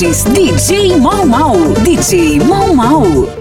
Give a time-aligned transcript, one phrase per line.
[0.00, 1.54] Lages, DJ Mal Mal,
[1.84, 3.39] DJ Mal Mal.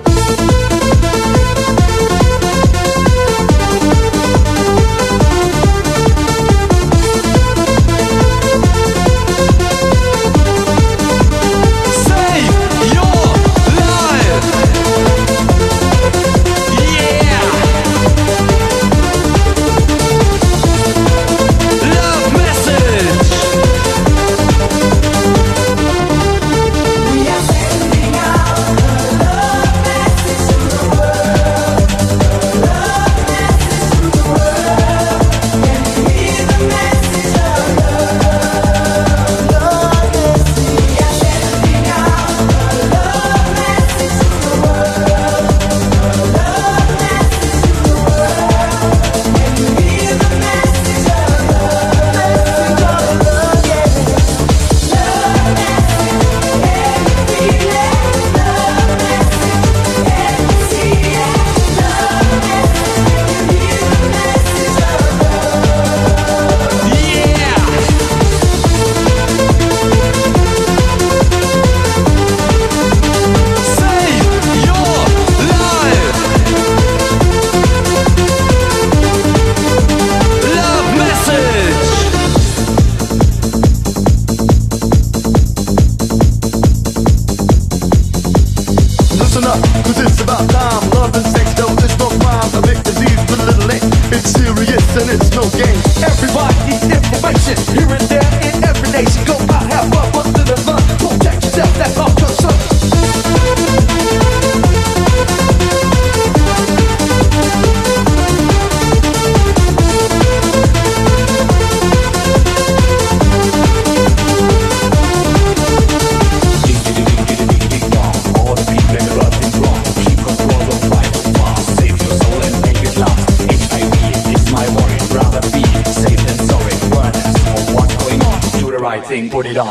[129.40, 129.64] போடிடா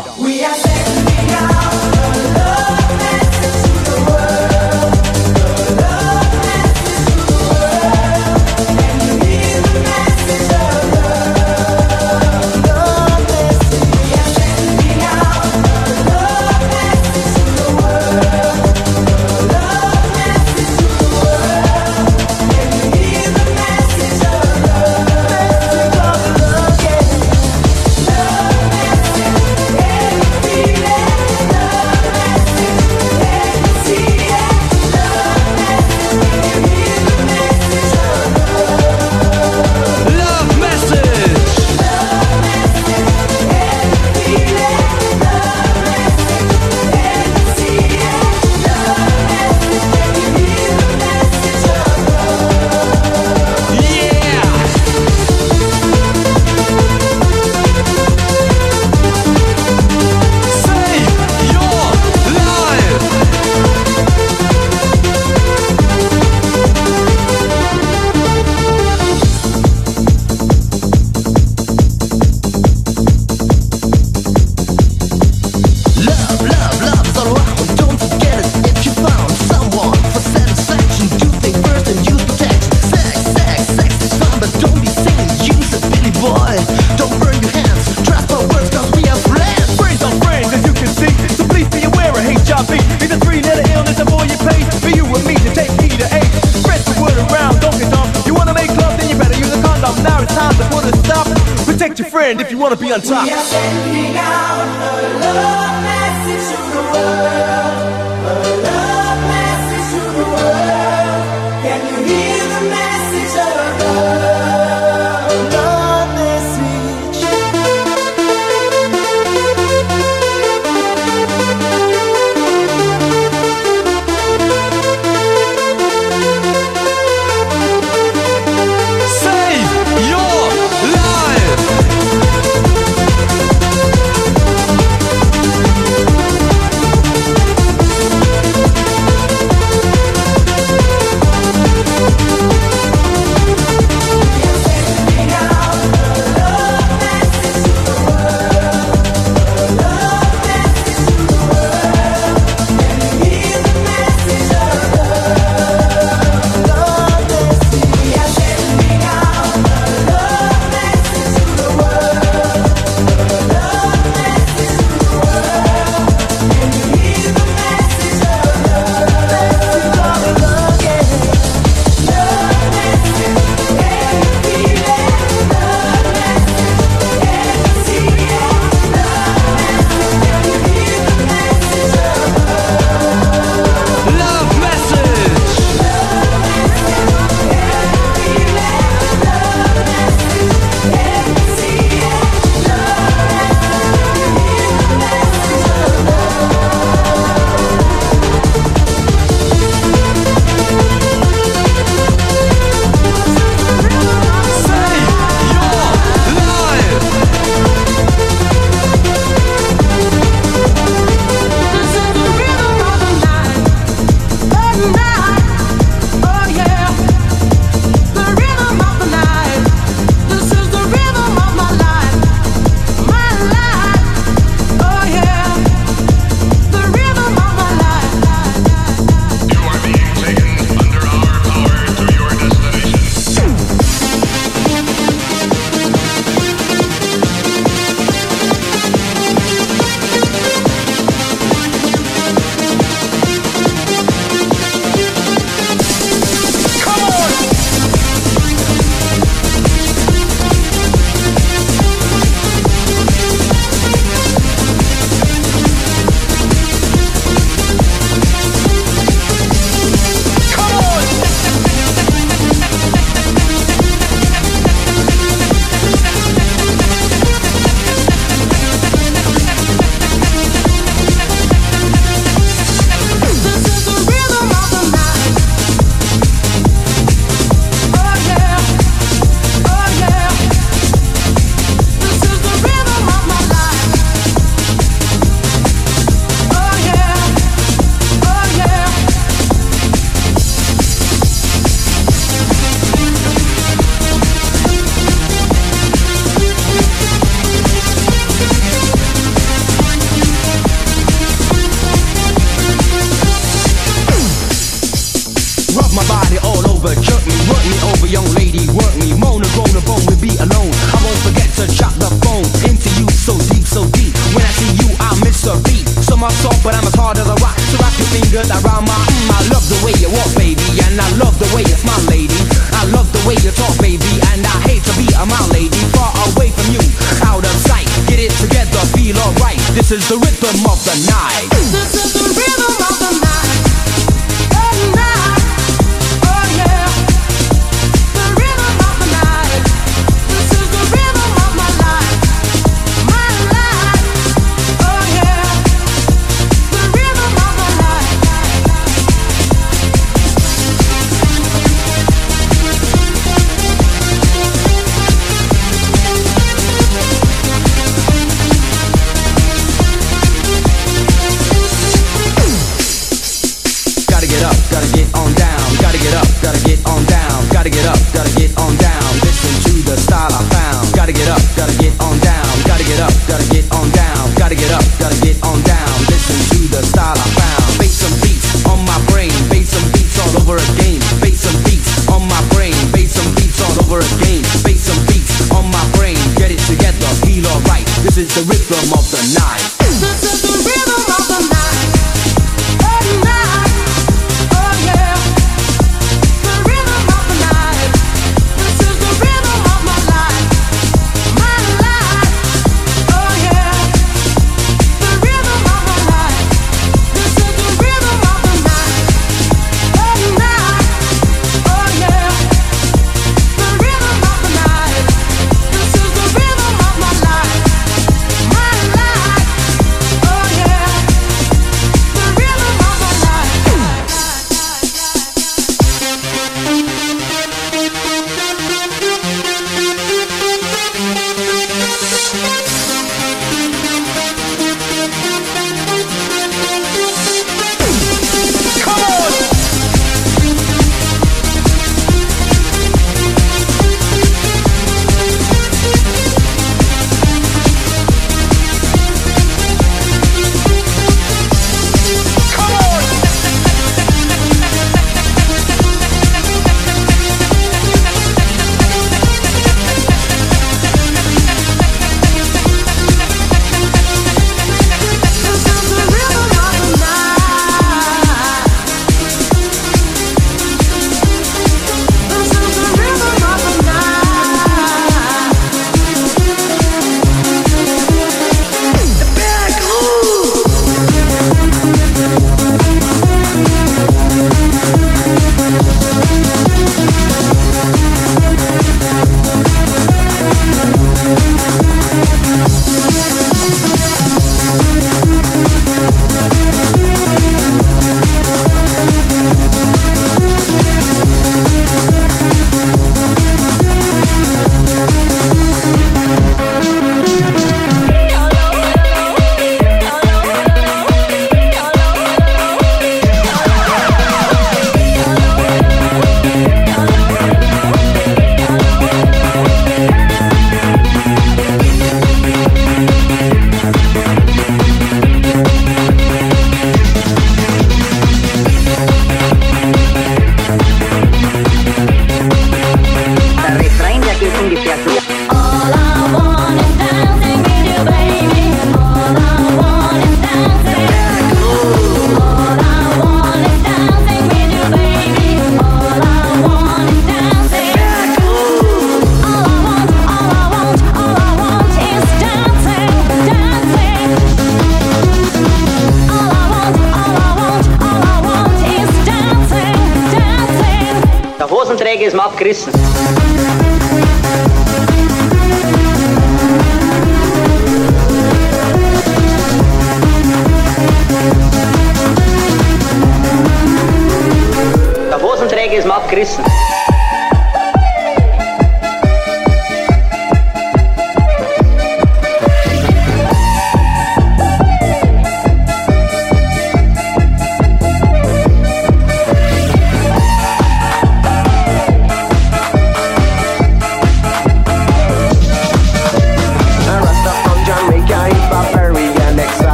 [367.59, 369.03] Gotta get up, gotta get on down.
[369.27, 370.95] Listen to the style I found.
[370.95, 372.47] Gotta get up, gotta get on down.
[372.63, 374.23] Gotta get up, gotta get on down.
[374.39, 375.95] Gotta get up, gotta get on down.
[376.07, 377.79] Listen to the style I found.
[377.83, 379.35] Base some beats on my brain.
[379.51, 381.03] Base some beats all over again.
[381.19, 382.79] Base some beats on my brain.
[382.95, 384.47] Base some beats all over again.
[384.63, 386.15] Base some beats on my brain.
[386.39, 387.83] Get it together, feel alright.
[388.07, 389.78] This is the rhythm of the night.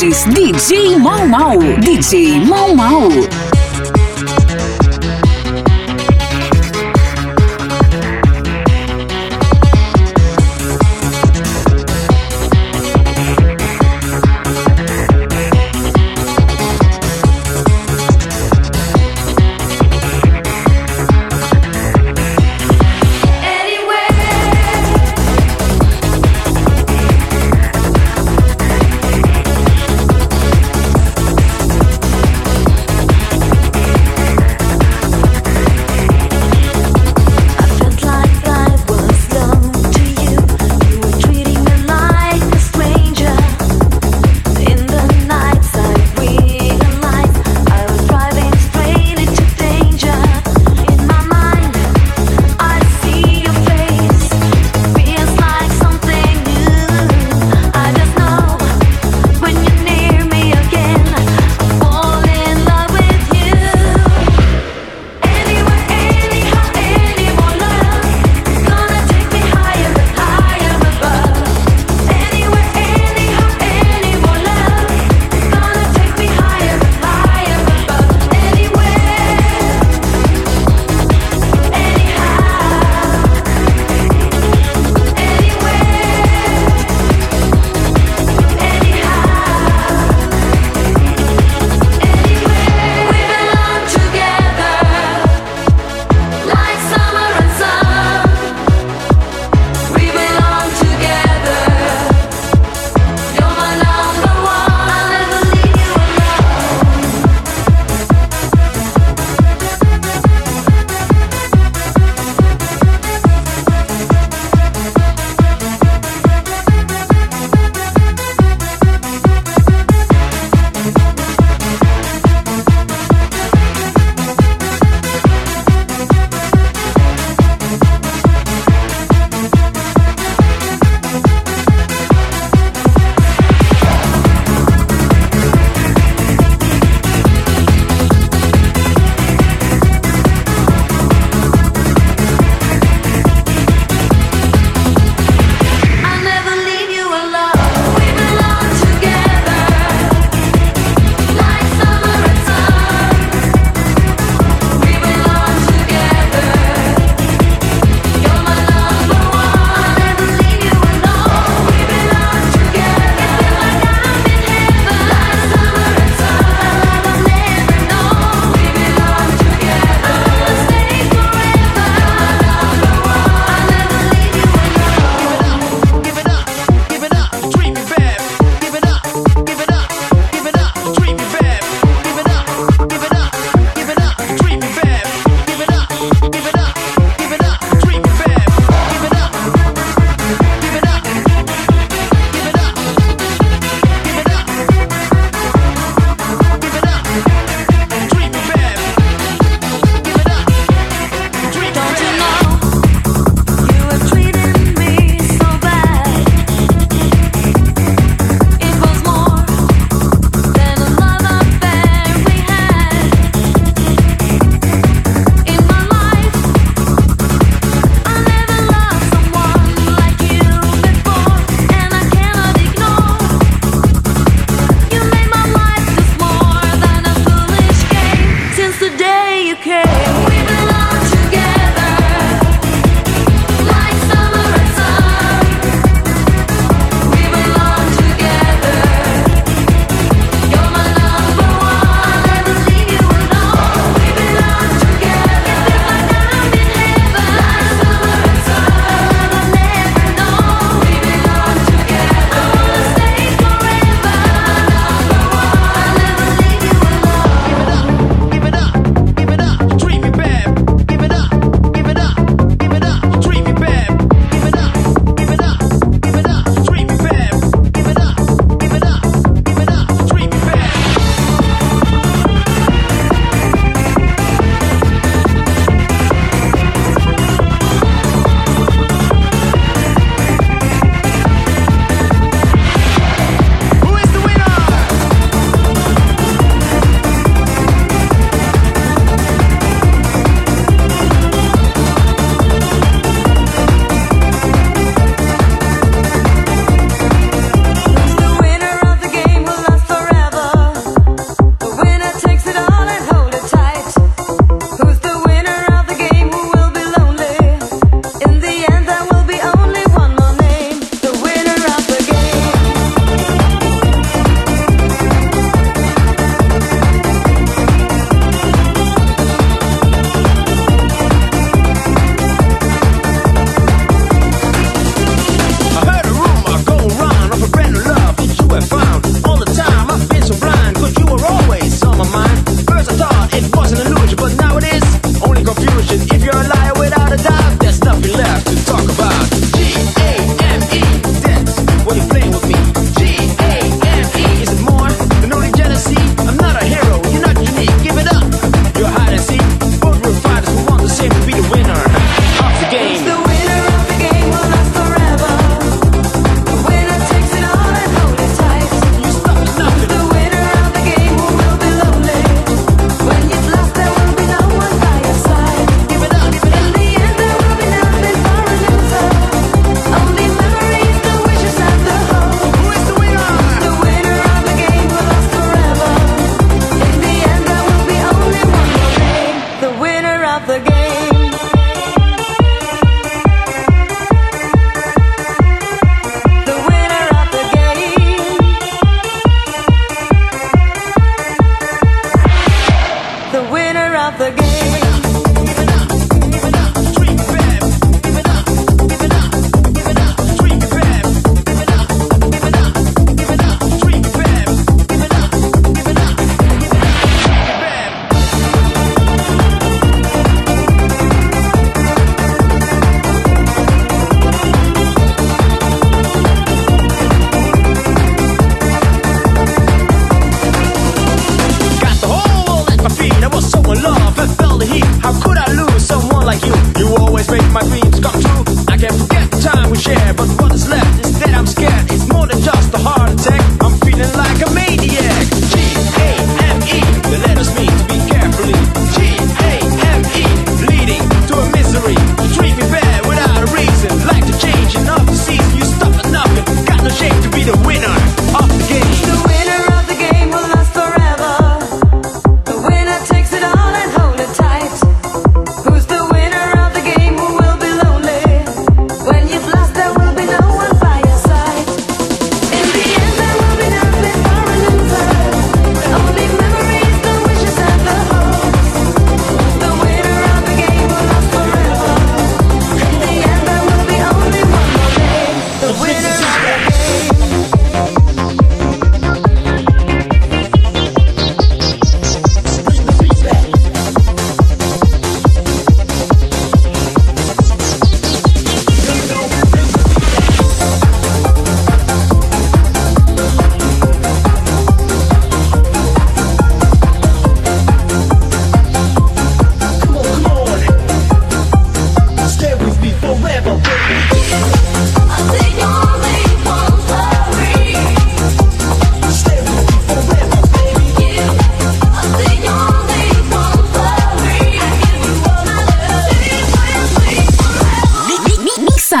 [0.00, 1.58] Lages, DJ Mal Mal.
[1.82, 3.59] DJ Mal Mal.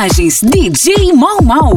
[0.02, 1.76] mixagens DJ Maumau.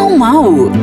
[0.00, 0.79] ao mal.